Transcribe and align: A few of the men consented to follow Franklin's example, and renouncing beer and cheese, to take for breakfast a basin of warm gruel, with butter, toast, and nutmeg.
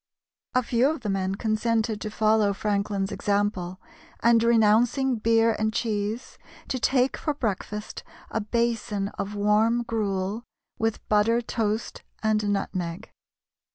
A 0.55 0.63
few 0.63 0.89
of 0.89 1.01
the 1.01 1.11
men 1.11 1.35
consented 1.35 2.01
to 2.01 2.09
follow 2.09 2.53
Franklin's 2.53 3.11
example, 3.11 3.79
and 4.21 4.41
renouncing 4.41 5.17
beer 5.17 5.55
and 5.59 5.71
cheese, 5.71 6.39
to 6.69 6.79
take 6.79 7.15
for 7.15 7.35
breakfast 7.35 8.01
a 8.31 8.41
basin 8.41 9.09
of 9.19 9.35
warm 9.35 9.83
gruel, 9.83 10.43
with 10.79 11.07
butter, 11.07 11.39
toast, 11.39 12.01
and 12.23 12.51
nutmeg. 12.51 13.11